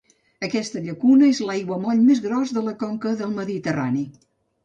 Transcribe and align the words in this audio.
Aquesta 0.45 0.79
llacuna 0.85 1.27
és 1.33 1.41
l'aiguamoll 1.49 2.01
més 2.07 2.23
gros 2.25 2.53
de 2.57 2.65
la 2.69 2.75
conca 2.85 3.13
del 3.19 3.35
Mediterrani. 3.37 4.05